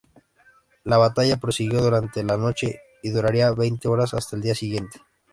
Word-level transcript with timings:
La 0.83 0.97
batalla 0.97 1.37
prosiguió 1.37 1.79
durante 1.79 2.23
la 2.23 2.35
noche, 2.35 2.79
y 3.03 3.11
duraría 3.11 3.51
veinte 3.51 3.87
horas 3.87 4.15
hasta 4.15 4.35
el 4.35 4.41
día 4.41 4.55
siguiente. 4.55 4.99